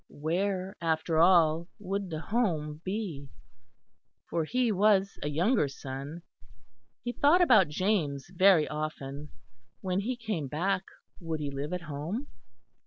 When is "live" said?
11.51-11.71